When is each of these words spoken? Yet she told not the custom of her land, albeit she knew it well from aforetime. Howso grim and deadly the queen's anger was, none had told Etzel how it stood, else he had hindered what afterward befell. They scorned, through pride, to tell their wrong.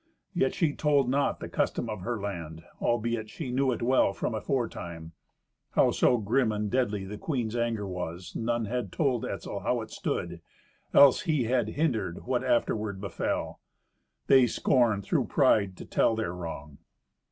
Yet 0.33 0.55
she 0.55 0.73
told 0.73 1.09
not 1.11 1.39
the 1.39 1.47
custom 1.47 1.87
of 1.87 2.01
her 2.01 2.19
land, 2.19 2.63
albeit 2.81 3.29
she 3.29 3.51
knew 3.51 3.71
it 3.71 3.83
well 3.83 4.13
from 4.13 4.33
aforetime. 4.33 5.11
Howso 5.75 6.17
grim 6.17 6.51
and 6.51 6.71
deadly 6.71 7.05
the 7.05 7.19
queen's 7.19 7.55
anger 7.55 7.87
was, 7.87 8.35
none 8.35 8.65
had 8.65 8.91
told 8.91 9.23
Etzel 9.27 9.59
how 9.59 9.79
it 9.81 9.91
stood, 9.91 10.41
else 10.91 11.21
he 11.29 11.43
had 11.43 11.67
hindered 11.77 12.25
what 12.25 12.43
afterward 12.43 12.99
befell. 12.99 13.59
They 14.25 14.47
scorned, 14.47 15.03
through 15.03 15.25
pride, 15.25 15.77
to 15.77 15.85
tell 15.85 16.15
their 16.15 16.33
wrong. 16.33 16.79